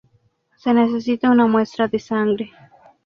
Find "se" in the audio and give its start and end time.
0.57-0.73